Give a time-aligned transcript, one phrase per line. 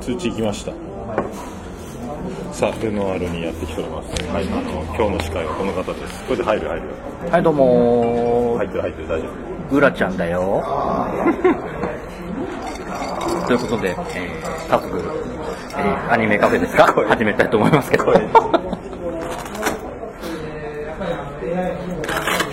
[0.00, 0.72] 通知行きました。
[2.52, 4.10] さあルノワールにやってきております。
[4.26, 4.46] はい。
[4.46, 6.24] あの今日の司会はこの方です。
[6.24, 6.82] これで入る入る
[7.30, 9.30] はい、どうも入ってる入ってる大丈夫。
[9.74, 10.62] ー、うらちゃんだよ。
[13.46, 13.96] ということで、えー、
[14.70, 16.84] 早速、えー、アニメカフェですか？
[17.08, 18.12] 始めたいと思いますけど。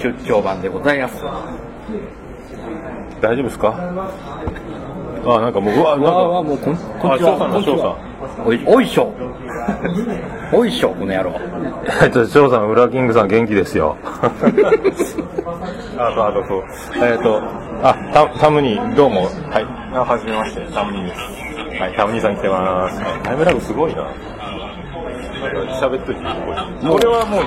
[0.01, 1.15] 出張版でございます。
[3.19, 3.73] 大丈夫ですか？
[5.27, 9.13] あなんかもううわなんかわあもうこんこんにちはあ翔さんだこんおいおいしょ
[10.53, 11.33] おいしょこの野郎
[12.03, 13.95] えっと、翔さん、ウラキングさん元気ですよ。
[14.03, 14.29] あ
[16.13, 16.63] と、あと、そう。
[17.01, 17.41] えっ、と、
[17.81, 19.21] あ、タタムニー、どうも。
[19.49, 19.65] はい。
[19.93, 21.21] あ、はじめまして、タムニーです。
[21.81, 23.01] はい、タムニーさん来てます。
[23.01, 24.03] はいタイムラグすごいな。
[25.79, 26.89] 喋っといていい？
[26.89, 27.43] これはもう、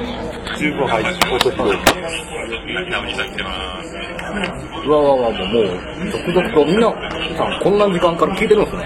[0.60, 1.54] 十分入って、音拾う。
[1.56, 3.42] タムニーさん来て。
[3.42, 5.64] うわうわうわもうもう
[6.12, 6.92] 続々とみんな
[7.36, 8.84] さんこんな時間から聞いてるんですね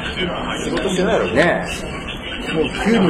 [0.65, 1.35] 仕事してないのに？
[1.35, 1.65] ね
[2.49, 3.03] えもう9人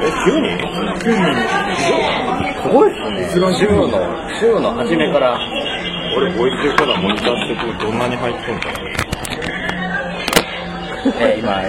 [0.00, 0.48] え、急に
[2.62, 2.96] すごいで
[3.28, 3.88] すね週の
[4.40, 5.38] 週の初めから
[6.16, 8.68] 俺、ボイスからモニターしてどんなに入ってんか
[11.20, 11.62] えー今、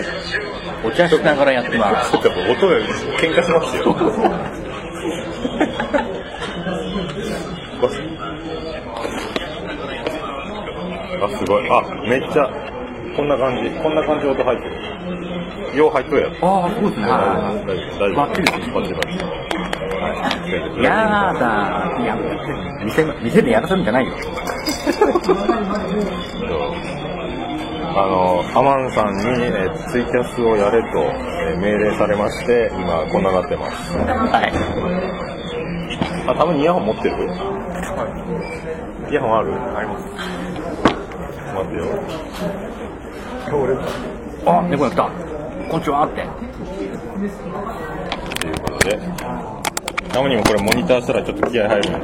[0.87, 2.11] お茶しながらやってます。
[2.17, 2.83] ちょっと音で
[3.19, 3.95] 喧嘩しますよ。
[11.23, 11.69] あ、すごい。
[11.69, 12.49] あ、めっちゃ、
[13.15, 13.69] こんな感じ。
[13.81, 15.77] こんな感じで音入ってる。
[15.77, 16.47] よう入っとるやろ。
[16.63, 17.07] ああ、そうですね。
[17.07, 17.65] 大丈夫。
[17.65, 18.15] 大丈夫。
[18.15, 19.23] バッチリですバッチリバッチリ。
[20.01, 20.03] は
[20.79, 20.83] い。
[20.83, 20.89] や
[21.39, 21.43] だ
[22.01, 22.15] いや、
[22.83, 24.13] 店、店でやらせるんじゃないよ。
[27.97, 33.97] あの、アマンさんに、えーツイキャスをやれと、えー命令されまして、今こんななってます。
[33.97, 34.51] はい。
[36.27, 37.15] あ、多分イヤホン持ってる
[39.09, 39.53] イヤホンある？
[39.77, 40.05] あります。
[41.53, 41.85] 待ってよ。
[44.45, 45.03] あ、猫が来た。
[45.69, 46.15] こんにちはって。
[48.41, 48.99] ということで、
[50.09, 51.97] たまにもこれモニターしたらちょっと気合入るね。
[51.97, 52.01] よ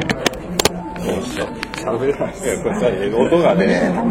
[1.19, 1.45] っしゃ。
[1.81, 2.37] 喋れない。
[2.37, 2.85] いや、これさ、
[3.17, 4.03] 音がね、こ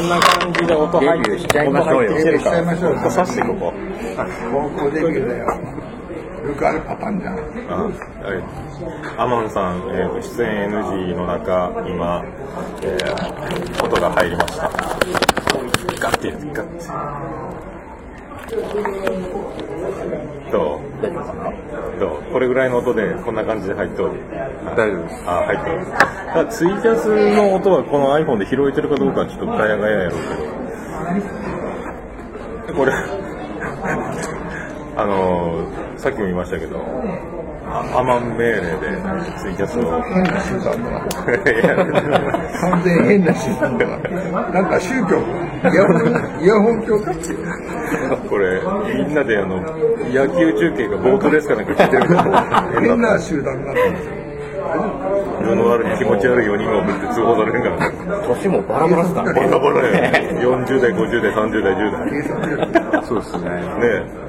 [0.00, 3.72] んな感じで音入ってしちゃいましょうよ音してここ。
[4.50, 5.46] 高校デビューだよ。
[6.46, 7.34] よくあるパターンじゃん。
[7.70, 7.92] あはい
[9.18, 12.24] アマンさん、えーと出演 NG の中、今、
[12.82, 14.70] えー音が入りました。
[16.00, 16.86] ガッてやつ、ガッて。
[20.50, 20.80] どう？
[22.00, 22.22] どう？
[22.32, 24.14] これぐらいの音でこんな感じで入っておる？
[24.76, 25.24] 大丈夫です。
[25.26, 25.86] あ、入っておる。
[25.86, 30.20] ただツイキャスの音はこの iPhone で拾えてるかどうかはちょっとガヤガヤやろう
[32.66, 32.78] けど。
[32.78, 32.92] これ、
[34.96, 36.78] あのー、さっきも言いましたけど、
[37.64, 38.62] あアマン命令で
[39.40, 40.02] ツイキャスを。
[40.02, 41.50] 変な集団だ。
[41.50, 41.76] いや
[42.60, 43.86] 完全に変な集団だ。
[43.86, 45.18] なんか宗教、
[45.70, 48.16] イヤホン、イヤホン教かっていう。
[48.28, 48.60] これ、
[48.94, 49.60] みんなであの、
[50.12, 52.22] 野球中継がボートレースかなんか聞いてるけど、
[52.80, 54.22] 変変なな集団だったんですよ。
[55.42, 57.96] ルノワールに気持ち悪い4人を送って通報されるんからね。
[58.28, 60.40] 年もバラバラっすからバラバラやね。
[60.40, 63.04] 40代、50代、30代、10代。
[63.04, 63.50] そうですね。
[63.50, 64.22] ね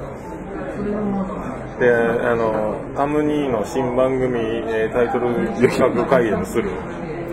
[1.78, 6.70] で、あの、タムニーの新番組、えータイトル企画会議もする。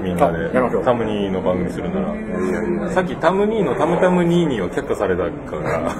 [0.01, 0.49] みんなで
[0.83, 2.89] タムニーの番組するなら。
[2.89, 5.91] さっきタムニーのタムタムニーニーを却下されたから。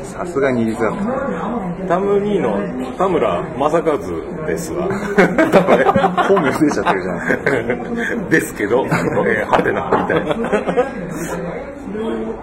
[0.02, 0.90] さすがに入れた
[1.86, 2.56] タムニーの
[2.96, 3.98] 田村正和
[4.46, 4.88] ですわ。
[6.28, 7.12] 本名出ちゃってるじゃ
[8.22, 8.28] ん。
[8.30, 10.34] ですけど、えー、はてな、みたいな。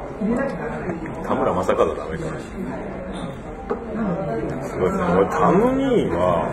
[0.21, 2.39] 田村正和はダメかな。
[4.63, 5.05] すごいですね。
[5.17, 6.45] 俺、タムニーは、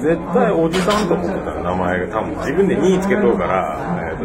[0.00, 3.76] 絶対おじさんと思ってたら名前が多分自分で2位つけとるから、
[4.10, 4.24] えーと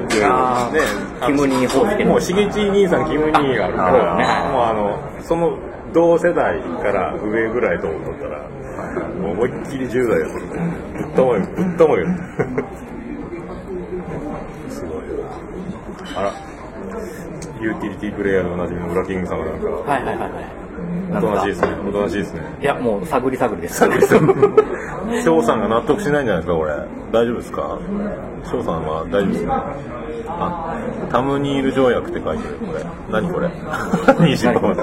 [0.72, 0.82] ね、
[1.26, 5.58] キムニー方式ねもうしげち兄さんキムニーがあるかあら、もうあの、その
[5.92, 8.48] 同世代から上ぐらいと思っとったら、
[9.20, 10.46] もう思いっきり10代やとぶ
[11.02, 12.08] ったもよ、ぶったもよ。
[14.70, 15.04] すごい
[16.14, 16.20] な。
[16.20, 16.34] あら、
[17.64, 20.46] ユーティリティプレイヤーでおなじみのブラキングさんがなんか、はいはいはいはい。
[21.18, 21.68] おとなしいですね。
[21.88, 22.42] おとなしいですね。
[22.62, 23.80] いや、もう探り探りです。
[25.24, 26.74] 翔さんが納得しないんじゃないですか、これ。
[27.12, 27.80] 大丈夫ですか？
[28.44, 29.52] 翔さんは大丈夫ですね。
[30.40, 30.76] あ、
[31.12, 32.84] タムニール条約って書いてる、これ。
[33.12, 33.50] 何これ？
[34.28, 34.76] 虹の。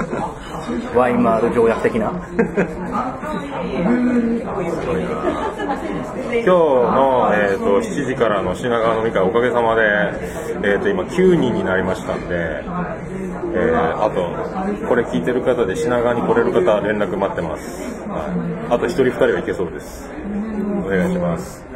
[0.94, 2.12] ワイマール条約的な？
[6.32, 9.82] 今日の、えー、と7時からの品川飲み会おかげさまで、
[10.62, 14.30] えー、と今9人になりましたんで、えーあと
[14.88, 18.28] これ聞いてる方で品川に来れる方連絡待ってます、は
[18.70, 20.08] い、あと1人2人はいけそうです
[20.86, 21.66] お願いします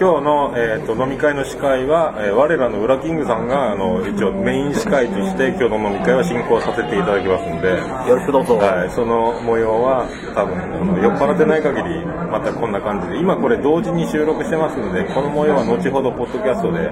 [0.00, 7.68] 今日の、えー、と飲み会の司会は、えー我らのウラキングさんがあの一応メイン司会として今日の飲み会は進行させていただきますんで、
[8.08, 8.56] よろしくどうぞ。
[8.56, 12.00] はい、その模様は多分あの酔っ払ってない限り
[12.32, 16.88] またこんな感じで今これ同時に収録してますのでこの模様は後ほどポッドキャストで、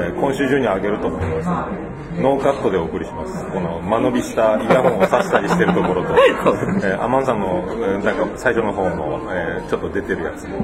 [0.00, 1.90] えー今週中に上げると思います。
[2.20, 3.44] ノーカットでお送りします。
[3.52, 6.16] この間延びしたイヤホンを挿したりしてるところと、
[6.84, 10.56] えーアマンさんの、えーなんか最初の方の、えーちょっと出てるやつも。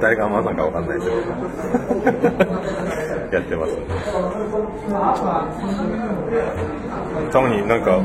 [0.00, 0.93] 誰がアマンさんかわかんない
[3.32, 3.76] やってます。
[7.32, 7.96] たまになんか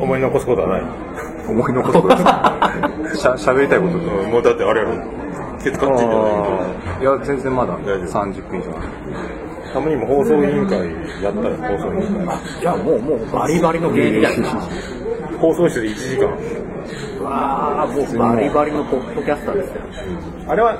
[0.00, 0.82] 思い残すことはない。
[1.48, 2.16] 思い残すことで
[3.10, 4.92] す しゃ喋りたいこともうだってあれやろ。
[5.62, 7.72] ケツカッチンじゃないや全然まだ。
[7.86, 8.24] 大丈夫。
[8.26, 8.72] 30分以上。
[9.72, 10.78] たまにも放送委員会
[11.22, 12.38] やったら放送委員会。
[12.60, 14.44] じゃあもう、もうバリバリの芸人。
[15.40, 16.28] 放送室で1時間
[17.24, 19.82] わあ、もうバリバリのポッドキャスターですよ。
[20.48, 20.78] あれは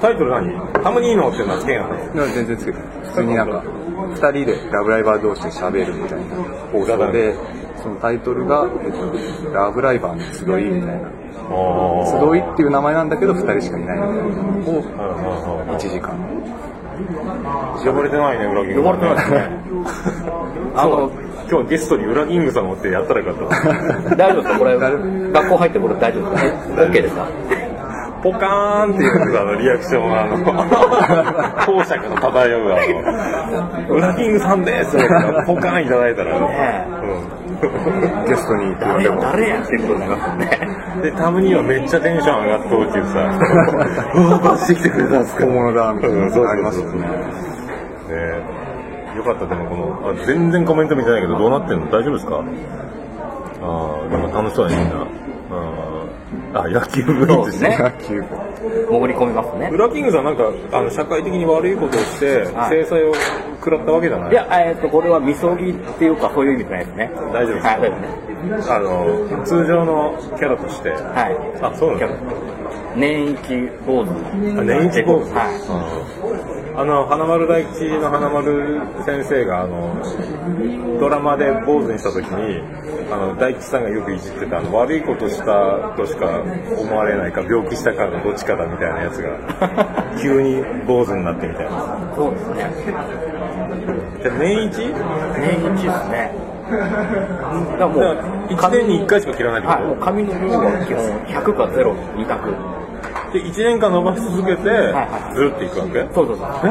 [0.00, 0.82] タイトル何？
[0.82, 1.96] タムニーノっていうのはつけんやろ？
[2.34, 6.24] 全然つけてない普通になんか2人でラブライバー同士で喋るみたいな。
[6.72, 7.34] 放送で
[7.76, 11.10] そのタイトルが、えっと、ラブライバーの集いみたいな。
[11.48, 14.50] 集いっていう名前なんだけど2人しかいないみたいな。
[14.52, 14.82] のを
[15.78, 16.18] 1時間
[17.84, 19.50] 呼ばれてないね裏キング呼ばれてないですね。
[20.76, 21.10] あの
[21.50, 23.48] 今日ゲストに裏キングさんをってやったらよかっ
[24.10, 24.58] た 大丈夫ですか？
[24.58, 26.44] これ、学校入ってこれ大丈夫です
[26.76, 27.26] か ?OK ですか？
[28.22, 30.38] ポカーンっていうあのリアクションはあの
[31.64, 32.76] 当社から漂うあ
[33.88, 35.06] の裏キングさんですって
[35.46, 41.02] ポカーンいただいたら、ねうんゲストに誰や、誰やってことになりますよね。
[41.02, 43.18] で、タムにはめっちゃテンション上がっとうっていうさ、
[44.14, 45.44] うわ、バッチ来てくれたんですか。
[45.44, 46.16] 本物だみたいな。
[46.22, 47.00] うんそうそうそうありますよね。
[47.00, 47.06] ね
[49.16, 49.74] よかった、でもこ
[50.04, 51.86] の、あ全然コメント見てないけど、どうなってんの？
[51.90, 52.36] 大丈夫ですか？
[52.36, 52.40] あ
[54.06, 54.96] あ、でも楽しそうだね、みんな。
[55.00, 55.87] あー
[56.54, 57.76] あ、野球部員ですね。
[57.78, 58.26] 野球部
[58.88, 59.70] 潜り込みますね。
[59.72, 63.14] 裏キングさんなんか、あの、社会的に悪いことをして、はい制裁を
[63.58, 67.10] 食らったわけじゃないいや、えっと、これはみそぎっていうか、そういう意味じゃないですね。
[67.32, 67.92] 大丈夫ですはい。
[68.70, 70.90] あの、通常のキャラとして。
[70.90, 71.62] はい。
[71.62, 72.08] あ、そうなんだ。
[72.96, 73.38] 年一
[73.86, 74.10] 坊主。
[74.58, 76.57] あ年一坊主はい。
[76.78, 80.00] あの花丸大吉の花丸先生があの
[81.00, 82.62] ドラマで坊主にした時に
[83.10, 86.40] あの大吉さんがよくいじってたあの悪いことしたとしか
[86.78, 92.70] 思われないか病気したかのどっちかだみたいなやつが 急に坊主になってみたいなそうですね。
[94.22, 94.78] で年一？
[94.78, 94.94] 年
[95.74, 96.32] 一ですね。
[96.70, 98.04] だからもう、
[98.50, 102.78] 1年に1回しか切らないってはい、もうこ髪の量は基本100か0、2択。
[103.32, 106.06] とで1年間伸ばし続けてはいずるっていくわけ？
[106.14, 106.46] そうそうそう。
[106.64, 106.68] え？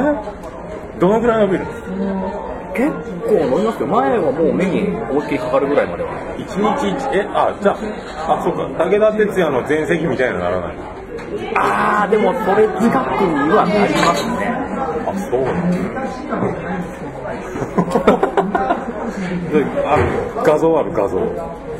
[0.99, 1.65] どのくらい伸びる？
[1.97, 2.43] の
[2.73, 2.91] 結
[3.25, 3.87] 構飲みますよ。
[3.87, 6.09] 前はもう目に思いっきりかかるぐらいまでは。
[6.37, 7.27] 一日一え？
[7.33, 7.77] あじゃ
[8.27, 8.67] ああそうか。
[8.85, 10.77] 武田鉄矢の全席みたいにならない。
[11.55, 12.81] あー、でもそれ近く
[13.21, 14.47] にはなりますね。
[15.05, 15.57] あ、そうなん
[19.87, 20.03] ある。
[20.43, 21.19] 画像ある画像。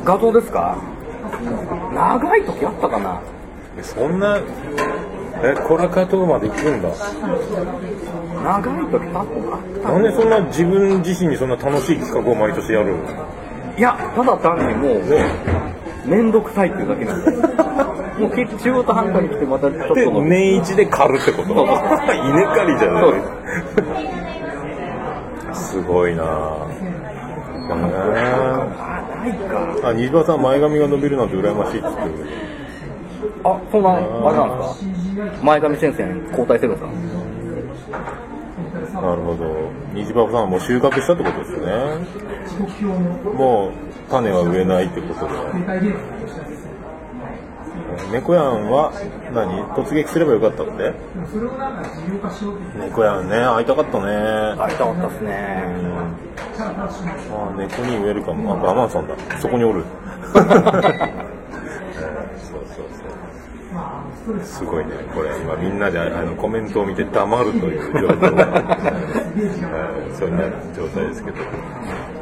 [0.03, 0.77] 画像ですか？
[1.93, 3.19] 長い時あったかな。
[3.21, 3.23] え
[3.83, 4.39] そんな、
[5.43, 6.89] え、コラカトまで行くんだ。
[6.89, 9.25] 長い時あっ
[9.83, 13.03] たなんでそんな自分自身にそんな楽しい企画を毎年やるの？
[13.77, 15.03] いや、ただ単にもう、
[16.09, 17.31] めんどくさいっていうだけなんで。
[18.17, 20.21] もうき中途半端に来てまたちょっと。
[20.23, 21.53] 年一で狩るってこと？
[21.53, 21.67] 稲
[22.47, 23.13] 刈りじゃない
[25.53, 26.27] すごいなぁ。
[27.69, 29.89] あ、ないか。
[29.89, 32.11] あ、西場さん前髪が伸びるなんて羨ましいっつってる。
[33.49, 34.03] あ、そんな、あれ
[34.37, 34.75] なんです
[35.39, 35.43] か？
[35.43, 36.91] 前髪先生交代してるんです
[37.91, 39.69] かなるほど。
[39.93, 41.65] 虹パパさんはもう収穫したってことですね。
[43.33, 43.71] もう
[44.09, 45.33] 種は植えないってことで。
[48.11, 48.91] 猫やんは
[49.33, 49.63] 何？
[49.75, 50.93] 突撃すればよかったって
[52.79, 54.05] 猫やんね、会いたかったね。
[54.57, 55.63] 会いたかったですね。
[56.59, 58.53] あ猫に植えるかも。
[58.53, 59.15] あ、バマンさんだ。
[59.39, 59.83] そこにおる。
[64.43, 64.91] すごいね。
[65.13, 68.77] これ今みんなであのコメントを見て黙るという状況が、
[70.17, 72.16] そういう状態ですけど。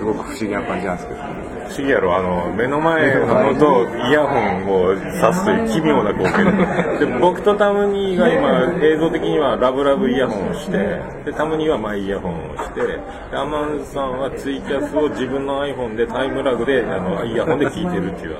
[0.00, 10.78] すごく不思議な感じなんですけど不思議やろ、あの、目の前のものとイヤホンを挿すという奇妙な光景 で、で僕とタムニーが今、映像的にはラブラブイヤホンをして、
[11.24, 12.98] で、タムニーはマイイヤホンをして、で
[13.34, 18.36] アマンさんはツイキャスを自分の iPhone でタイムラグで、あの、イヤホンで聞いてるっていう、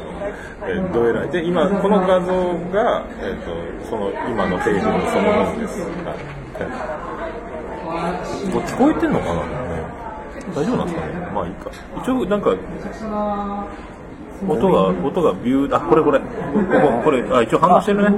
[0.62, 1.28] あの、えーどえらい。
[1.28, 2.32] で、今、この画像
[2.72, 5.82] が、えっ、と、その、今のテーブルのそのものです。
[5.82, 6.40] はい。
[8.52, 9.69] これ聞こえてんのかな、ね、
[10.54, 11.12] 大丈夫なんですかね？
[11.34, 11.70] まあいいか。
[12.02, 12.54] 一応、なんか、
[14.48, 16.18] 音が、音がビュー、あ、これこれ。
[16.18, 18.16] こここれ、あ、一応反応してるね。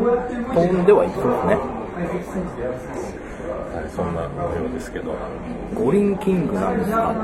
[0.55, 1.57] 飛んではいそうですね。
[3.75, 5.15] はい、そんな模様ですけど。
[5.75, 7.15] 五輪キングなんですが、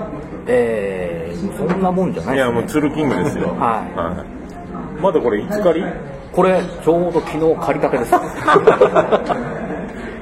[0.46, 2.50] えー、そんなもんじゃないいや。
[2.50, 3.48] もうツルキングですよ。
[3.58, 3.90] はい
[4.98, 5.02] い。
[5.02, 5.86] まだこれ、いつ借り？
[6.32, 8.14] これ、ちょうど昨日借りたてです。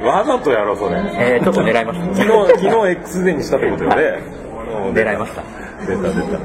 [0.05, 0.97] わざとやろ、それ。
[1.15, 2.15] えー、ちょっと狙いました。
[2.15, 4.03] 昨日、昨日 X デにしたってことよね。
[4.41, 4.46] うん
[4.93, 5.43] 狙いました。
[5.87, 6.39] 出た出た。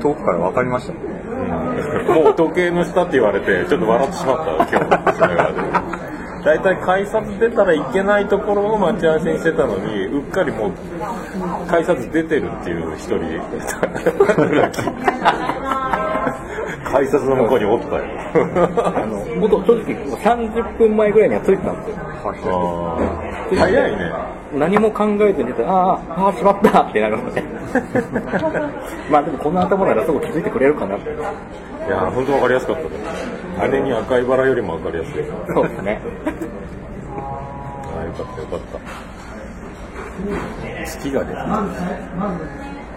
[0.00, 0.92] 遠くから分かりました？
[0.92, 1.00] ね
[2.14, 5.12] もう時計の下って言われて、ちょっと笑ってしまった、今日。
[5.14, 5.56] 品川で
[6.44, 10.72] 大体改札出たらいけないところを待ち合わせにしてたのに、うっかりもう、
[11.68, 13.18] 改札出てるっていう一人、
[16.90, 18.02] 改札の向こうにおったよ。
[18.84, 21.90] あの、もっと正直、30分前ぐらいには着いてたんです
[22.48, 22.98] よ。
[23.56, 24.12] 早いね。
[24.54, 27.42] 何も考えずにああ、ああ、しまったってなるので。
[29.10, 31.10] まあでもこの頭ならすぐ気づいてくれるかなって。
[31.10, 31.12] い
[31.90, 32.88] やー、本当わかりやすかったね。
[33.70, 35.24] 姉に赤いバラよりもわかりやすい。
[35.54, 36.00] そうですね。
[36.26, 36.30] あ
[38.00, 38.78] あ、よかったよかった。
[40.84, 41.40] 月が出た。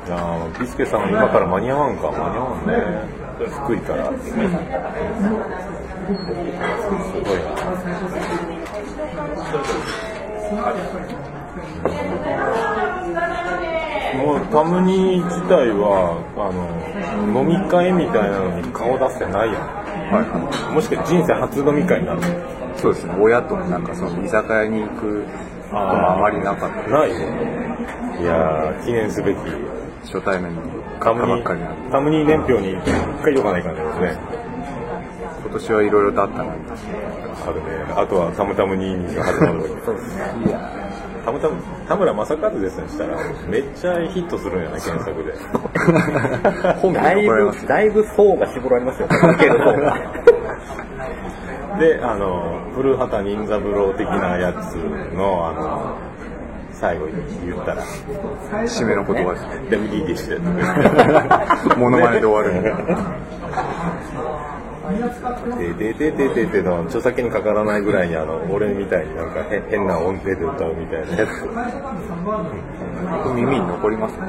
[0.07, 2.09] いやービスケさん今から間に合わんか。
[2.09, 2.74] 間に合わんね。
[3.63, 4.12] 福井から。
[4.19, 4.47] すごい
[10.53, 11.35] な。
[14.18, 19.62] もうタムニー自体はあの飲み会みたいなのに顔出してないやん。
[20.06, 20.22] は
[20.72, 22.22] いもしかして人生初飲み会になる
[22.77, 25.30] そうですね親となんかその居酒屋に行くこ
[25.72, 27.65] ともあまりなかったないね。
[28.22, 29.38] いやー、記念すべき。
[30.06, 30.62] 初対面の
[31.01, 32.82] タムニタムニー年表に一
[33.24, 34.18] 回言おかない感じですね。
[35.44, 37.94] 今年はいろいろとあったのにあるね。
[37.96, 39.86] あとはタムタムニーニーが始まるわけ。
[39.86, 40.85] そうですね。
[41.25, 43.17] タムタム、田村正和ですにしたら、
[43.50, 45.34] めっちゃヒットするんやな、検索で。
[46.79, 49.08] 本 だいぶ、だいぶ層が絞られますよ。
[51.79, 54.75] で、あの、古畑任三郎的なやつ
[55.15, 55.98] の、あの、
[56.72, 57.13] 最後に
[57.46, 57.82] 言ったら、
[58.63, 60.41] 締めの言葉ですねでもいいでしたよ。
[61.75, 63.01] モノマネで終わるみたいな
[65.58, 71.30] ででででででの著作権にかからないぐらいにあの俺みたいになんか変変な音程で歌うみたいなやつ。
[73.36, 74.27] 耳に残りますね。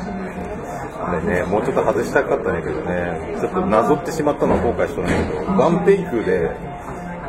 [0.98, 3.36] あれねもうちょっと外したかったんやけどね。
[3.40, 5.52] ちょっとなぞってしまったのは後悔しとんだけど。
[5.52, 6.50] ワンテイクで、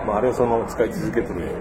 [0.07, 1.51] まあ、あれをその使い続けてる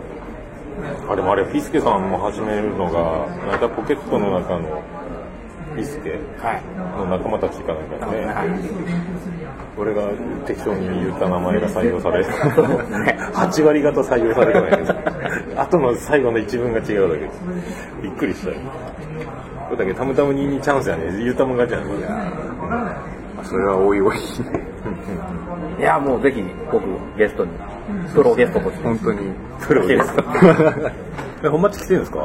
[1.08, 4.82] あでもあれピスケさんも始めるのがなんかポケットの中の
[5.76, 6.62] ピスケはい。
[6.98, 8.48] の仲間たちかなんかね、はい。
[9.78, 10.02] 俺が
[10.46, 14.70] 適当に言った名前が採用され 8割方採用されてない。
[14.70, 17.20] けど後の最後の一文が違うだけ。
[17.20, 17.28] で
[18.02, 18.56] びっくりしたよ。
[19.68, 22.00] これだけたむたむににチャンスやね言うたもん勝ちやね
[23.36, 24.16] まあそれはおいおい
[25.78, 26.42] いや、もうぜひ
[26.72, 26.84] 僕
[27.18, 27.50] ゲストに、
[28.14, 28.82] プロゲストとして。
[28.84, 29.18] 本当に。
[29.60, 30.14] プロです
[31.44, 32.20] え本町来てるんですか？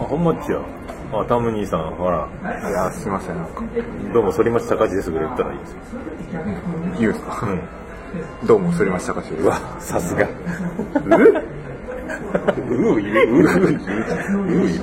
[0.00, 0.60] あ本町や
[1.10, 2.28] あタム兄さんほら。
[2.42, 3.62] いやすいませんなんか。
[4.12, 5.72] どうも反町隆史ですぐらい言ったらいいです。
[5.72, 5.78] よ
[6.98, 8.46] 言うんですか、うん。
[8.46, 10.28] どうも反町隆史ですうわさすが。
[10.28, 10.28] う？
[12.68, 13.64] うういるうういるう
[14.64, 14.80] ういる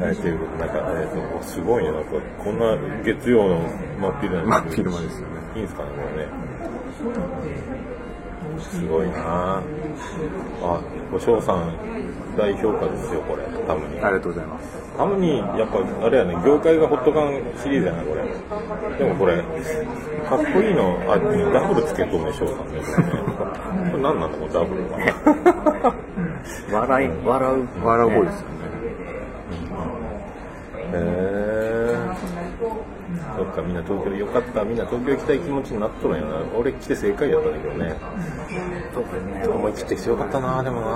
[0.00, 2.10] はい、ということで、なんか、えー、とすごいね、なんか、
[2.42, 3.60] こんな月曜の
[4.00, 5.34] 真っ昼間に真っ昼間ですよね。
[5.54, 6.32] いいんですかね、これね。
[8.60, 9.62] すごいな
[10.62, 10.80] あ、
[11.10, 11.74] ご翔さん、
[12.36, 14.00] 大評価ですよ、これ、タムに。
[14.00, 18.98] ありがとうございますタムに、やっぱ、あれやね、業界がホットガンシリーズやな、これ。
[18.98, 23.90] でもこれ、かっこいいの、あ、ダブルつけとんね、翔さんね、これね。
[23.90, 25.94] これ何なんだ、このダブルは。
[26.72, 27.68] 笑い、笑う。
[27.84, 28.54] 笑う方ですよね
[30.92, 32.33] へえ。
[33.36, 36.36] そっか、みんな東京よかった、みんな東京行きたい気持ちになっとるんやな。
[36.56, 37.96] 俺来て正解やったんだけどね。
[39.48, 40.86] 思い切ってきてよかったな、でもな。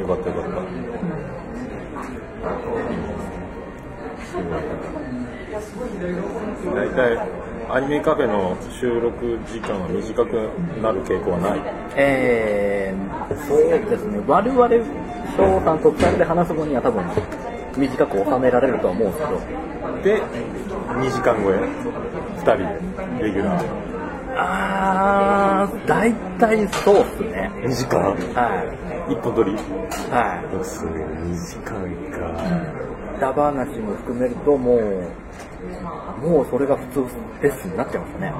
[0.00, 0.62] よかったよかった。
[6.74, 7.18] 大体、
[7.68, 11.60] アニメカフェの収録時間は短くなる傾向はない。
[11.96, 14.20] えー、そうですね。
[14.26, 14.68] 我々、
[15.36, 17.04] 翔さんと二人で話す分には多分、
[17.76, 19.40] 短く収められるとは思うんですけど、
[20.02, 21.54] で、2時間超え、
[22.38, 23.64] 2人で、レギュラー。
[24.34, 27.50] あー、大体そうっすね。
[27.56, 28.00] 2時間？
[28.00, 28.16] は
[29.08, 29.12] い。
[29.12, 29.52] 一本撮り？
[29.52, 29.58] は
[30.60, 30.64] い。
[30.64, 32.18] すごい、2時間か。
[33.18, 38.32] 裏話も含めるともう、もうそれが普通ですになっちゃいましたね。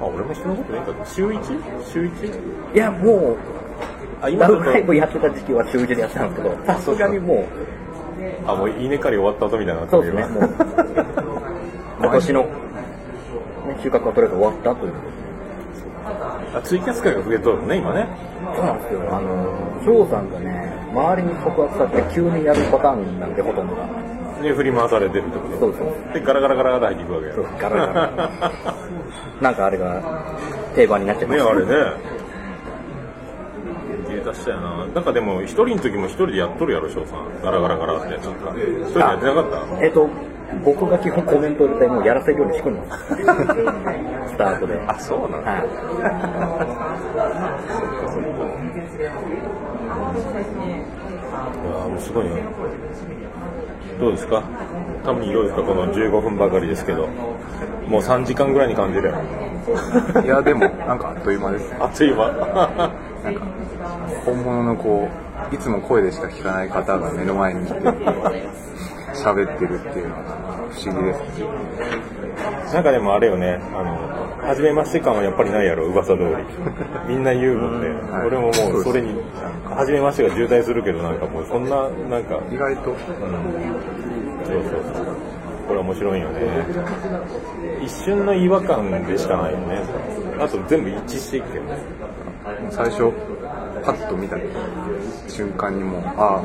[0.00, 1.06] あ、俺もそんなことないか。
[1.06, 1.84] 週 1?
[1.84, 2.74] 週 1?
[2.74, 3.36] いや、も
[4.22, 7.46] あ、う、今ラブライブやってた時期は週1でやってたんですけど、さすがにもう、
[8.46, 10.50] あもう稲刈り終わった後みたいになそうですね、もう、
[12.00, 12.48] 今年の、ね、
[13.82, 14.92] 収穫がとりあえず終わったという。
[16.54, 18.06] あツイキャス会が増えとるのね今ね。
[18.54, 19.00] そうなんですよ。
[19.10, 23.88] あの、翔さんがね、周りに告白されて急にやるパターンなんで、ほとんどが。
[24.42, 26.12] で振り回されてるってことそうそう。
[26.12, 27.34] でガラガラガラって入っていくわけや。
[27.34, 28.30] そうガラガラ。
[29.40, 30.02] なんかあれが
[30.74, 31.44] 定番になっちゃいました。
[31.44, 32.13] ねあれね
[34.24, 34.86] 芸達したよな。
[34.86, 37.42] なんかでも一人の時も一人でやっとるやろ翔さん。
[37.42, 38.08] ガラガラガラって。
[38.08, 39.84] なんか一人でやってなかった？
[39.84, 40.08] えっと、
[40.64, 43.04] 僕が基本コメントを入れてもうやらせるように仕組んでます。
[43.14, 44.80] スタートで。
[44.86, 45.50] あそうなんだ。
[45.50, 45.64] はい。
[48.94, 52.36] いやーもうすごいな
[53.98, 54.42] どうですか？
[55.04, 55.62] たぶんどうですか？
[55.62, 57.08] この15分ばかりですけど。
[57.88, 59.12] もう3時間ぐらいに感じる
[60.24, 61.70] いやでもなんかあっという間です。
[61.70, 62.90] ねあっという間
[63.24, 63.46] なんか
[64.26, 65.08] 本物のこ
[65.50, 67.72] ういつも声でしか聞かない方が目の前にいて
[69.14, 71.46] 喋ってるっていうのは不思議ですね。
[72.74, 76.26] なんかでもあれよねあの初めまして感はやっぱりないやろ噂通り。
[77.08, 78.26] みんな言うもんで、はい。
[78.26, 78.52] 俺ももう
[78.84, 79.14] それに
[79.64, 82.38] 初めましてが渋滞するけどなんかもうそんななんか。
[82.50, 82.84] 意外と。
[82.84, 82.94] そう
[84.46, 85.06] そうそう。
[85.66, 86.40] これ面白いよね。
[87.82, 89.82] 一瞬の違和感でしかないよね。
[90.38, 91.78] あと全部一致していくけどね。
[92.70, 93.10] 最初
[93.82, 94.36] パッと見た
[95.28, 96.40] 瞬間にもうあ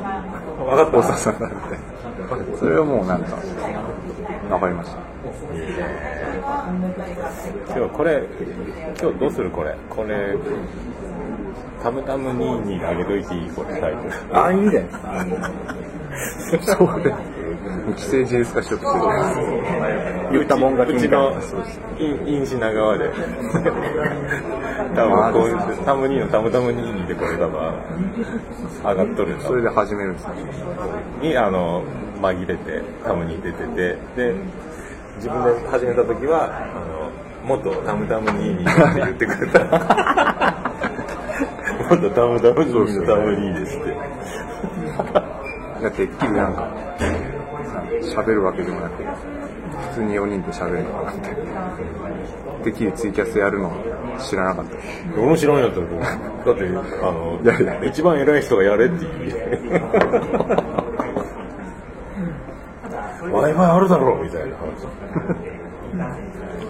[0.57, 0.97] 分かった。
[0.97, 1.99] あ大沢さんだって。
[2.57, 3.37] それはもうなんか
[4.49, 5.18] 分かりました
[7.75, 8.23] 今日これ
[9.01, 9.75] 今日どうするこれ？
[9.89, 10.35] これ
[11.81, 14.37] タムタム2にあげといていいこれタイトル。
[14.45, 14.85] あ、いいんじゃな
[15.25, 16.75] いですか。
[16.77, 17.13] そうで
[17.97, 18.85] 既成事実化しようと
[20.31, 21.27] 言ったもん勝ちみたいな。
[21.37, 23.09] うちのイン品川で。
[24.95, 27.73] 多分こうタム2のタムタム2でこれ多分
[28.83, 30.33] 上がっとるそれで始めるんですね
[31.21, 31.83] にあの
[32.21, 33.97] 紛れてタムに出てて。
[34.17, 34.35] で
[35.19, 37.11] 自分で始めた時はあの
[37.45, 39.59] もっとタムタム2にって言ってくれた。
[41.89, 43.89] もっとタムタム2のタム2ですって。
[45.81, 46.67] いやてっきりなんか
[48.01, 51.29] 喋るわけでもなく普通に4人で喋るのかなって。
[52.63, 53.71] てっきりツイキャスやるの
[54.19, 54.75] 知らなかった。
[55.17, 55.93] 俺も知らんやったらだ
[56.51, 57.39] ってあの
[57.85, 59.13] 一番偉い人がやれって言う
[63.39, 64.55] w i f i あるだろうみたいな。
[64.57, 64.87] 話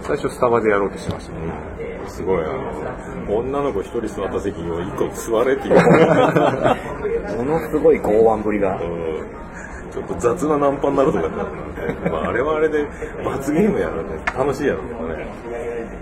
[0.02, 1.38] 最初スタバでやろうとしてましたね。
[2.06, 2.48] すごいな
[3.28, 5.80] 女の子一人座った席に一個座れって言う。
[7.38, 8.76] ものすごい剛腕ぶりが。
[8.76, 8.80] うん。
[9.92, 11.38] ちょっと雑なナンパになるとかだった。
[12.08, 12.86] ら、まあ、あれはあれで
[13.24, 14.10] 罰ゲームやるね。
[14.36, 16.00] 楽しいやろうけどね、えー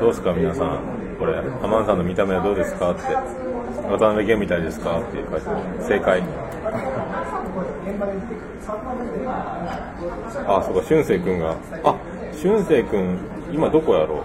[0.00, 0.80] どうですか皆さん。
[1.18, 3.02] これアマンさんの見た目はどうですかって。
[3.88, 5.46] 渡辺謙みたいですかっていう感じ。
[5.84, 6.22] 正解
[10.46, 11.56] あそうか俊生君が。
[11.84, 11.94] あ
[12.32, 13.18] 俊生君
[13.52, 14.22] 今どこやろう？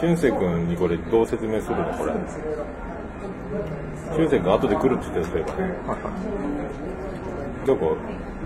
[0.00, 2.12] 俊生君にこれどう説明するのこれ？
[4.16, 5.44] 俊生君後で来るって言ってたそういえ
[5.86, 5.96] ば
[7.66, 7.96] どこ？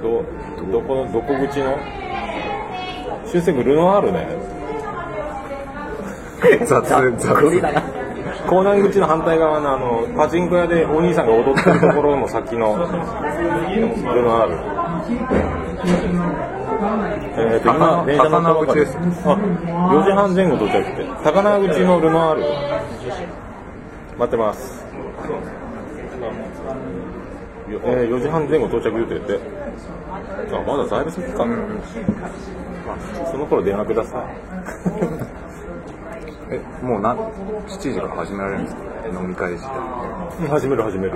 [0.02, 0.24] ど
[0.72, 1.76] どこのどこ口の？
[3.26, 4.26] 俊生君ルノアールね。
[6.66, 7.97] 雑雑
[8.48, 8.62] だな。
[8.62, 12.88] 港南口の反対側のあのパチンコ屋でお兄さんが踊ってるところの先のル
[14.22, 14.56] ノアール
[17.36, 18.96] えーと今電車乗ったばかりです。
[18.96, 21.04] あ4時半前後到着って。
[21.24, 22.42] 高輪口のルノアール
[24.18, 24.86] 待ってます。
[27.70, 29.40] よえー4時半前後到着予定って。
[30.52, 31.44] あまだだいぶ先か、
[33.30, 34.24] その頃電話ください
[36.50, 38.82] えもうな7時から始められるんですか？
[39.22, 40.48] 飲み会自体。
[40.48, 41.12] 始める始める。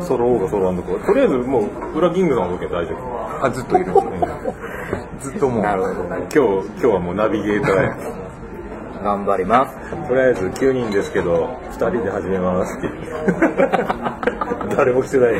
[0.00, 3.44] ソロオーガソロアンドコーとりあえずもう裏キングさんの時は大丈夫。
[3.46, 4.28] あずっといるんですね。
[5.20, 5.94] ずっともうなるほど。
[6.04, 7.96] 今日今日はもうナビゲーターや。
[9.02, 9.76] 頑張ります。
[10.08, 12.88] とりあえず9人ですけど2人で始めますって。
[14.76, 15.34] 誰も来てない。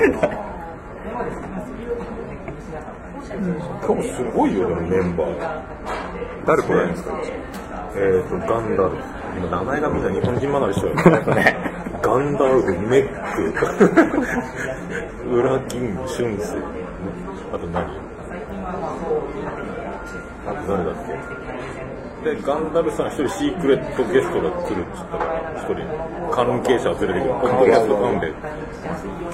[3.86, 5.34] 今日すごいよでもメンバー。
[6.46, 7.14] 誰来られるんですか？
[7.94, 8.88] えーとガンダル。
[8.90, 9.11] フ今
[9.50, 10.94] 名前がみんな日本人離れしちゃうよ
[11.34, 11.56] ね。
[12.02, 13.54] ガンダルフメック
[15.30, 16.56] ウラキングシュンセ
[17.52, 17.84] あと何
[20.44, 20.94] あと誰だっ
[22.24, 22.34] け？
[22.34, 25.24] でガンダルフさん一人シークレットゲストが来るって言ったら
[25.56, 25.76] 一人
[26.32, 28.32] 関係者を連れてくるポッドキャストファンで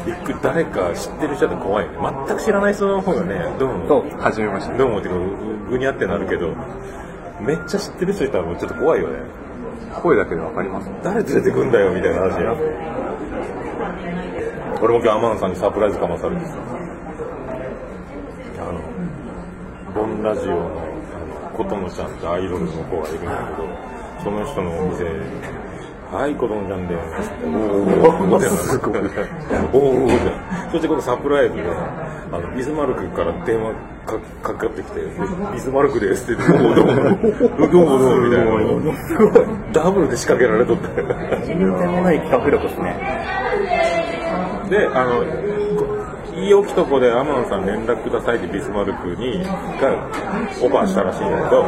[0.06, 1.94] びっくり誰か知ってる人だと怖いね。
[2.26, 4.20] 全く知らない人の方がねどうもそう。
[4.20, 6.54] 始めましたどうもっていうかぐにゃってなるけど。
[7.40, 9.20] めっちゃ知ってる人いたらもうちょっと怖いよね。
[10.03, 12.55] 声だけで分かります誰連れてくんだよみたいな話や
[14.81, 16.55] 俺も今日アマンさんにサプライズかまされてさ。
[18.61, 18.81] あの
[19.94, 20.70] ボンラジオの
[21.57, 23.68] 琴乃ちゃんってアイドルの子がいるんだけど
[24.22, 25.05] その人のお店
[26.11, 27.05] はい、子供ちゃんで、おー
[28.33, 28.99] おーすごい。
[28.99, 29.07] おー
[30.05, 30.33] おーって。
[30.73, 31.62] そしてこのサプライズで、
[32.33, 33.75] あの、ビスマルクから電話
[34.07, 35.01] かかかってきて、
[35.53, 39.73] ビスマルクですって、どうもどうも、どうもどうもみたいな。
[39.75, 40.88] ダブルで仕掛けられとって。
[40.88, 40.94] と
[41.55, 42.97] んでもない企画力ですね。
[44.71, 45.25] で、あの、
[46.48, 50.08] い置きとこでアマンさん連絡くださいってビスマルクにが
[50.62, 51.62] オファーしたらしいんだけど、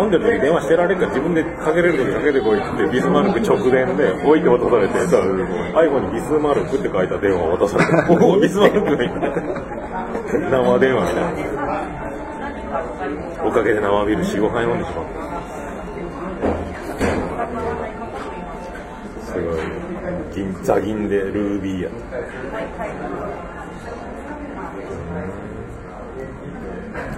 [0.00, 9.16] 飲んでる時電話してられるから自分でかけれる時かけてこいってビスマルク直電で置いて渡されてさ、背後にビスマルクって書いた電話を渡されて、お、ビスマルクみたいな。
[10.50, 11.66] 生電話みたいな。
[13.46, 15.26] おかげで生ビール4、5杯飲んでしまった。
[19.24, 19.56] すごい。
[20.36, 21.90] 銀座銀でルービーや。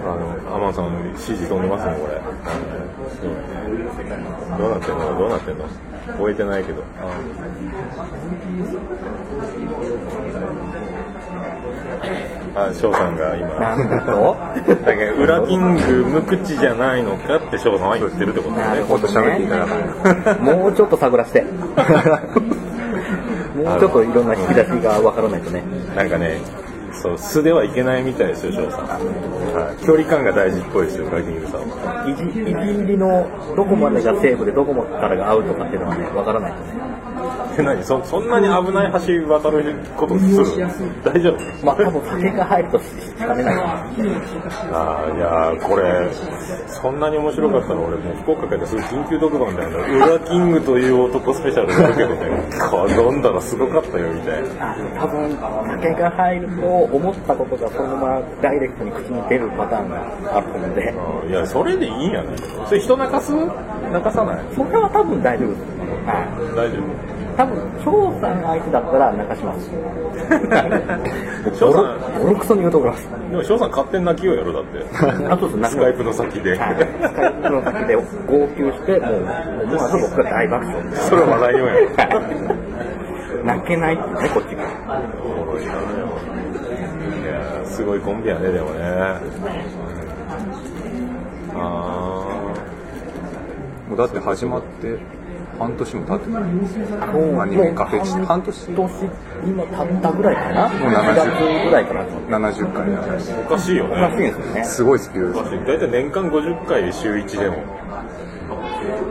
[0.04, 2.20] あの、アマンさんの指示飛んでますね、これ。
[4.56, 5.18] どうなってんの？
[5.18, 5.64] どうなってんの？
[6.16, 6.84] 終えてないけど。
[12.54, 13.48] あ、翔さんが今。
[14.86, 18.82] だけど、裏キング無口じゃないのかって翔さんは言ってるってことだね。
[18.82, 19.66] ほど喋っていただ
[20.36, 21.44] かもうちょっと探らして。
[23.58, 25.62] もうちょっといろんな引き出しがわからないとね。
[25.96, 26.40] なんかね、
[26.92, 28.86] そう、素ではいけないみたいですよ、翔さん。
[28.86, 29.84] はい。
[29.84, 32.08] 距離感が大事っぽいですよ、裏キングさんは。
[32.08, 37.07] いじ入りのどこまでがセーフでどこからがアウトかっていうのはね、わからないとね。
[37.58, 37.82] え何？
[37.82, 40.66] そそんなに危ない橋渡ることする
[41.04, 41.66] 大丈夫？
[41.66, 42.84] まあ多分酒が入るとし
[43.18, 43.56] かねない。
[43.56, 43.84] あ
[45.12, 46.08] あいやーこれ
[46.68, 52.30] そんなに面白かったら俺もう福岡県ですぐ緊急特番だよね「裏キングという男スペシャル」やるけどね
[53.10, 54.72] 飲んだらすごかったよみたいな。
[54.72, 55.36] あ多分
[55.80, 63.32] 酒が入ると思ったことがそのままダイレクトに口に出るパターンがあると思うんで、うんいやそれでいいんやねそれ人泣かす？
[63.34, 64.38] 泣かさない？
[64.54, 65.77] それは多分大丈夫です。
[66.08, 66.56] はい。
[66.56, 66.80] 大丈
[67.36, 69.70] 多分翔さん相手だったら泣かします。
[71.56, 73.06] 翔さんボロクソに言うと思います。
[73.06, 74.84] 夫でも翔さん勝手に泣きようやろだって
[75.28, 79.22] あとスカイプの先ではいスカイプの先で号泣して、もう、
[79.64, 80.82] 思わず僕が大爆笑。
[80.96, 81.74] それは話題よや
[83.44, 84.64] 泣けないってね、こっちが。
[85.22, 85.76] おもろいない
[87.26, 88.80] やーすごいコンビやねでもね
[91.54, 92.40] あ
[93.88, 94.98] もうだって始まって
[95.58, 96.42] 半年も経ってない。
[96.42, 96.46] ア
[97.46, 98.88] ニメカフェ半年今
[99.44, 100.68] 今経ったぐらいかな？
[100.68, 101.24] もう70 4月
[101.64, 102.04] ぐらいかな。
[102.38, 103.02] 70回や
[103.46, 104.64] おかしいよおかしいねですよね。
[104.64, 104.98] すごい。
[104.98, 107.56] スピードです大体年間50回週1でも。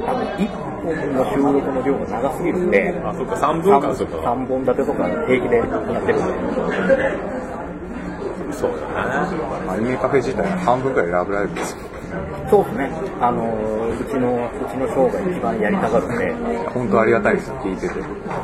[0.06, 0.48] 多分1
[0.84, 4.18] 本の収録の量が長すぎるんで、あそっか3分間そっか。
[4.18, 6.28] 3本立てとか平気でやってるん
[6.88, 6.94] で。
[8.54, 8.84] そうだね
[9.70, 11.78] アニメカフェ自体半分くらいラブライブですよ
[12.50, 12.92] そうですね。
[13.20, 16.34] あのー、うちの、うちのショーが一番やりたがるんで、
[16.70, 17.52] 本当ありがたいです。
[17.52, 17.96] 聞いてて。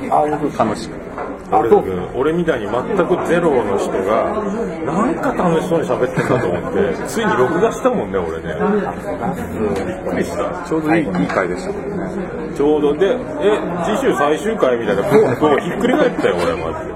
[0.10, 1.13] あ、本当楽しく
[1.52, 1.70] 俺
[2.16, 4.44] 俺みたいに全くゼロの人が
[4.86, 8.56] なんか楽しそうに喋ってんだと思ってついに録画したもんね俺ね。
[9.86, 10.64] びっくりした。
[10.68, 11.72] ちょうどいい,、い、い回でした。
[11.72, 16.94] もんねちょうどでえ次週最終回みたいなポンとひっくり返ったよ俺マジで。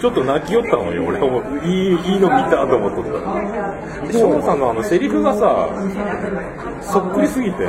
[0.00, 4.06] ちょっと泣きよったのよ俺もいいいいの見たと思っとった。
[4.06, 5.68] で翔さんのあのセリフがさ
[6.80, 7.66] そっくりすぎて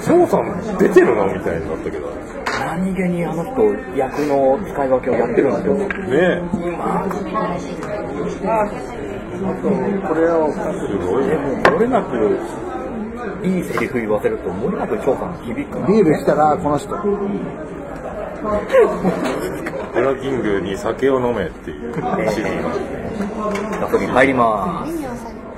[0.00, 2.08] 翔さん出てるのみたいになったけど
[2.60, 3.62] 何気にあの人、
[3.96, 5.74] 役の使い分けをやってるんですよ。
[5.74, 6.42] ねえ
[10.06, 10.58] これを、す
[11.06, 12.38] ごいでも、漏れなく、
[13.42, 15.78] いいセリフ言わせると、漏れなく翔さん響く。
[15.86, 16.94] ビールしたらこの人
[19.92, 22.50] ブラキングに酒を飲めっていう指示が
[23.82, 25.06] ガソリン入りまーす。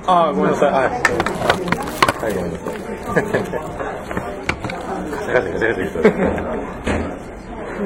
[0.07, 0.71] ああ、ごめんなさい。
[0.71, 0.83] はい。
[0.83, 0.97] は
[2.29, 2.73] い、ごめんなさい。
[3.15, 6.54] ガチャガチャガチャガチャ。
[7.75, 7.81] タ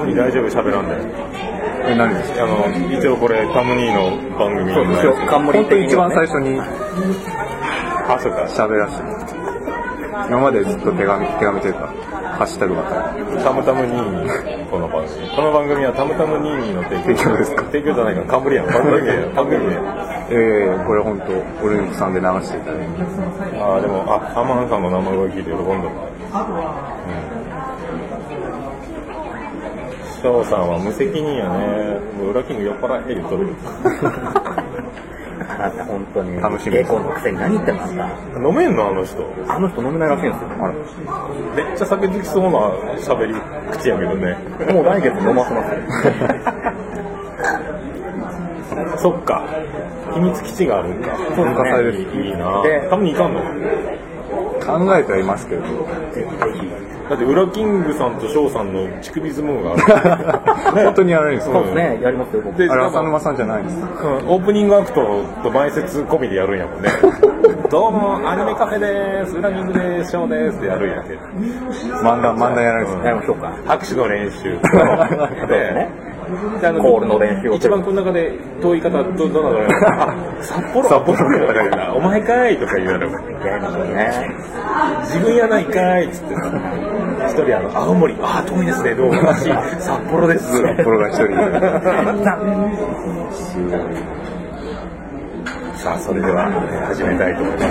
[0.00, 0.96] ムニー大丈夫喋らんで。
[1.86, 2.14] え何？
[2.14, 2.66] ですかあの、
[2.98, 8.42] 一応これ、タムニーの番組の一応、冠本当に一番最初にあ、そうか。
[8.48, 9.04] 喋らせて
[10.28, 11.86] 今までずっと手紙手紙というか
[12.38, 15.28] ハッシュタグばっかタムタムニーニー、この番組。
[15.36, 17.62] この番組はタムタムニーニーの提供提供ですか？
[17.70, 18.66] 提供じゃないから、冠やん。
[18.66, 19.26] 番組名や。
[19.34, 19.70] 番組名。
[19.70, 19.76] り
[20.30, 21.26] ええこれ本当
[21.66, 25.84] 俺のさんで流していただいてああ、でも、あ、アマンさんの名前を聞いて喜んだうん。
[30.24, 32.00] 翔さんは無責任やね。
[32.16, 33.52] もう裏キング酔っ払え言っとる。
[35.36, 36.40] あなた本当に。
[36.40, 36.90] 楽しみです。
[36.90, 38.08] 稽古のくせに何言ってますか
[38.40, 39.20] 飲めんのあの人。
[39.46, 40.48] あの人飲めないらしいんですよ。
[41.54, 42.58] めっちゃ酒好きそうな
[43.04, 43.34] 喋り
[43.70, 44.38] 口やけどね。
[44.72, 45.82] もう来月飲ませますよ。
[48.96, 49.44] そっか。
[50.14, 51.14] 秘密基地があるんか。
[51.36, 51.54] そうで
[51.92, 52.24] すね。
[52.24, 52.62] いいな。
[52.62, 53.40] でたまに行かんの。
[54.64, 55.62] 考えてはいますけど
[57.08, 60.84] だってウラキングさんと翔さんの乳首相撲がある。
[60.84, 61.54] 本当にやられるんですか？
[61.58, 62.56] そうですねやりますよ僕。
[62.56, 64.08] であれ浅沼さんじゃないんですか？
[64.08, 66.88] うんオープニングアクトと前説込みでやるんやもんね。
[67.70, 69.36] どうもアニメカフェです。
[69.36, 71.14] ウラキングですショーですってやるんやけ
[72.02, 72.88] 漫談漫談やられる。
[72.88, 73.52] んですやりましょうか。
[73.66, 74.50] 拍手の練習 そう
[75.48, 76.13] ですね
[76.80, 83.16] コールの練習を一番この中で遠い方どどなたあ 札幌札幌とか言うなお前かいとか言われるね
[85.02, 86.50] 自分やないかいっつってさ。
[87.26, 88.14] 一人あの青森。
[88.20, 88.94] ああ遠いですね。
[88.94, 89.18] どうも。
[89.22, 89.44] 私
[89.80, 90.60] 札幌です。
[90.60, 91.26] 札幌が一人。
[95.76, 97.68] さあそれでは、えー始めたいと思います。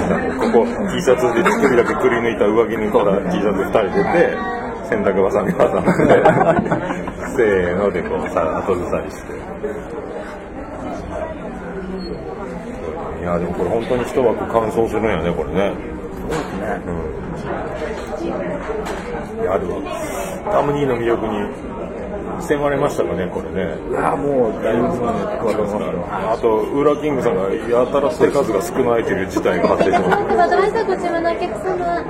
[0.52, 4.38] ここ T シャツで一人だけくり抜いた上着にたら T シャツ2人出て
[4.94, 5.92] 洗濯ばさみ挟んで
[7.36, 9.34] せーのでこうさ後ずさりして。
[13.22, 15.74] いやでもこれ本当に一枠乾燥するんやねこれね。
[18.22, 19.82] いやあるわ
[20.52, 21.40] タムニーの魅力に
[22.42, 23.78] 迫れましたかねこれね。
[23.90, 25.82] いやもうだいぶ加わってますよ
[26.34, 32.04] あとウラキングさんがやたら手数が少ないという事態が発生しましではドライバーご注文のお客様、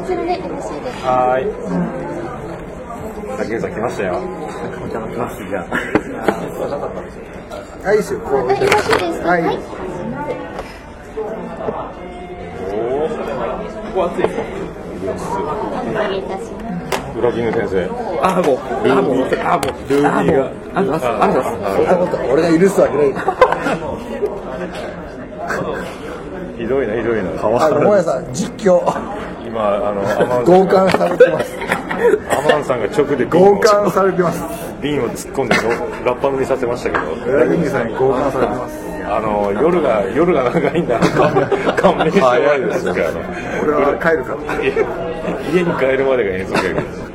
[0.00, 1.02] こちらでよろしいです。
[1.02, 2.29] たはーい
[3.40, 4.18] ウラキングさん来ましたよ。
[4.18, 4.20] お
[4.86, 5.64] 邪魔しますじゃあ。
[7.88, 7.98] はい、い。
[8.00, 8.20] いですよ。
[8.20, 8.52] こうか。
[8.52, 9.58] よろしいですかはいはい。
[12.68, 13.16] おおこ
[13.94, 17.18] こ暑いお願いいたします。
[17.18, 17.88] ウラキング先生
[18.22, 18.58] あもう
[18.90, 20.22] あもうあもうルー。
[20.22, 20.36] ビー。
[20.36, 23.06] があもうありがとうございますありがとうございますそんなこと俺が許すわけない。
[26.58, 28.82] ひどいなひどいなあの、もやさん、実況、
[29.46, 31.79] 今あのされてます。
[32.30, 34.42] アマンさんが直で強姦されてます。
[34.80, 35.62] 瓶を突っ込んでの
[36.04, 37.02] ラッパ飲みさせましたけど。
[37.68, 38.90] さんに強姦されてます。
[39.10, 40.98] あの夜が夜が長いんだ。
[41.76, 42.84] 勘弁してもらです。
[42.86, 42.92] か
[43.62, 44.54] 俺は帰るから。
[45.52, 47.10] 家に帰るまでが遠足やけど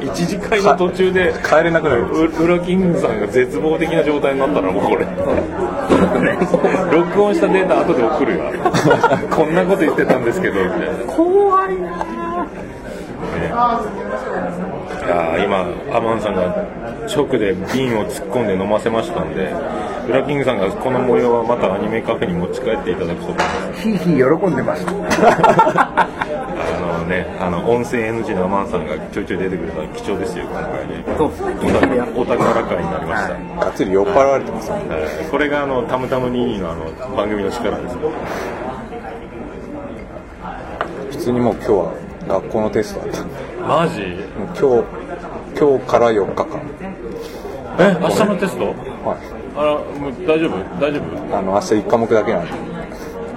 [0.00, 5.06] 一次会の途中で帰れなくなるウウラキングさんが絶望的な状態になったらもうこれ。
[6.92, 8.44] 録音したデータ後で送るよ。
[9.30, 11.12] こんなこと言ってたんですけどみたいな。
[11.12, 12.06] 怖いな、
[13.48, 16.66] ね、いやー今アマンさんが
[17.06, 19.52] 直で瓶を突っ込んで飲ませましたんで
[20.08, 24.92] ウラキングさんがこの模様はまたアニメカフェに持ち帰っていただくと思いますひいひい喜んでました。
[26.08, 31.04] あのね、あの音声 NG のアマンさんがちょいちょい出てくれたら貴重ですよ、今回ね。
[32.16, 33.34] お宝会になりました。
[33.64, 36.84] がっつり酔っ払われてますよねえーこれがあのタムタムニーのあの
[37.16, 38.10] 番組の力ですよ。
[41.10, 43.24] 普通にもう今日は学校のテストだった
[43.66, 44.02] マジ？
[44.02, 44.84] 今日
[45.58, 46.60] 今日から4日間
[47.80, 48.66] え、明日のテスト？
[48.66, 48.76] はい
[49.56, 50.58] あら、もう大丈夫？
[50.80, 51.36] 大丈夫？
[51.38, 52.52] あの明日1科目だけなんで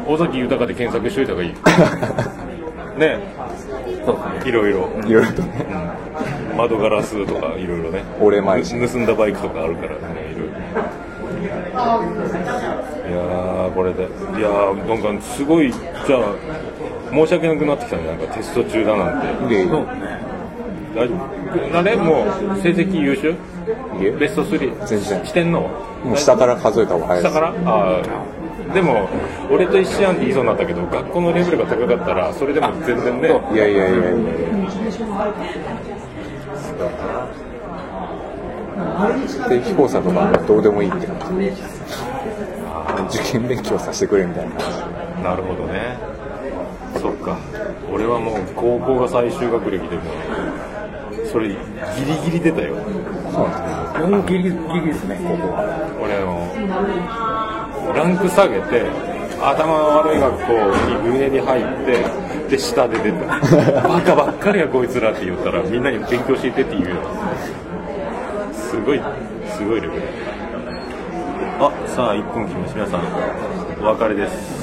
[0.08, 1.54] 尾崎豊で検索しといた方がいい。
[3.00, 3.20] ね、
[4.46, 4.90] いろいろ。
[5.08, 5.66] いろいろとね
[6.58, 8.04] 窓ガラスとかいろいろね。
[8.20, 9.98] お礼参り盗んだバイクとかあるからね、
[10.36, 10.52] いろいろ。
[11.42, 14.06] いやーこれでい
[14.42, 16.20] やーなんかすごいじゃあ
[17.12, 18.08] 申し訳なくなってきたね。
[18.08, 19.54] なんかテスト中だなんて。
[19.54, 21.78] いえい大丈夫。
[21.78, 23.36] あれもう成績優秀？
[24.20, 25.26] ベスト3全然。
[25.26, 25.62] してんの？
[26.04, 27.54] もう下から数えた方が早い下から？
[27.66, 28.74] ああ。
[28.74, 29.10] でも
[29.52, 33.30] 俺と一緒やんって言いそうになったけど学校のレベルが高かったらそれでも全然ね。
[33.54, 34.10] いやいやいやいや
[39.50, 41.38] 定期考査とかどうでもいいって感
[43.10, 43.20] じ。
[43.20, 44.56] 受験勉強させてくれみたいな。
[45.22, 45.98] なるほどね
[47.00, 47.38] そっか。
[47.92, 50.02] 俺はもう高校が最終学歴でも
[51.32, 51.56] それギ
[52.06, 52.76] リギリ出たよ。
[53.32, 54.08] そうなんですね。
[54.08, 55.54] もうギリギリですねここ。
[55.54, 58.90] は俺あのランク下げて
[59.42, 59.74] 頭
[60.04, 60.54] 悪い学校
[61.10, 63.82] に上に入ってで下で出た。
[63.88, 66.96] バカばっかりやこいつらって言ったらみんなに勉強教えてって言うよ。
[68.72, 69.02] すごい
[69.54, 70.02] すごいレベル
[71.60, 74.61] あさあ1分切りました皆さんお別れです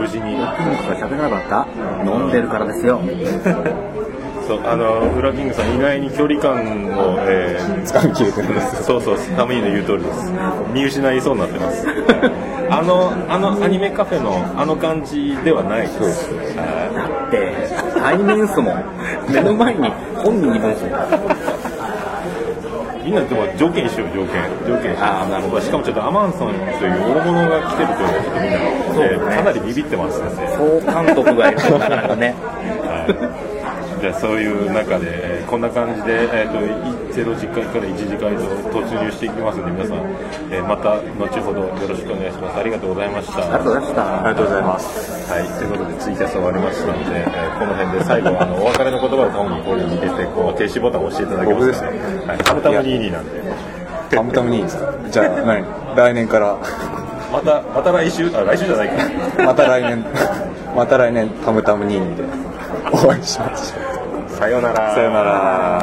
[0.00, 1.66] 無事に喋らなかっ
[2.06, 3.00] た飲んでるからですよ。
[4.48, 6.56] そうあのウラキングさん意外に距離感
[6.96, 10.32] を、えー掴みきれてるんですそうそうタムニーの言う通りです。
[10.72, 11.86] 見失いそうになってます。
[12.70, 16.32] あのあのアニメカフェのあの感じではないです。
[16.32, 16.94] はい。
[16.96, 17.52] だって
[18.00, 18.84] 対面っすもん。
[19.28, 20.84] 目の前に本人います
[23.56, 24.42] 条件一緒よ条件。
[24.66, 25.60] 条件あーなるほど。
[25.60, 28.58] しかもちょっとアマンソンという大物が来てるというちょっとみんな、
[28.94, 32.34] そうえーかなりビビってますので、総監督がいるなかなかね。
[32.86, 33.59] はい
[34.00, 39.96] じゃあそういう中で、えーこんな感じで、えー、とゼロ次回から1次回と突入していきますので皆さん、
[40.54, 42.58] えーまた後ほどよろしくお願いします。
[42.58, 43.38] ありがとうございました。
[43.38, 44.14] ありがとうございました。
[44.14, 45.32] ありがとうございます。
[45.32, 53.30] はい、ということでツイキャス終わりましたので、えーこの辺で最後あのお別れの言葉をタモにここに入れてこう停止ボタンを押していただけますか、ね、はい、タムタム22なんで。
[54.10, 55.66] タムタムにいいですかじゃあ何？
[55.96, 56.56] 来年から、
[57.32, 58.30] またまた来週？
[58.30, 59.44] あ来週じゃないか。
[59.44, 60.04] また来年、
[60.76, 62.24] また来年、タムタム22で。
[62.92, 63.89] お会いしましょう。
[64.40, 65.80] さようならさようなら。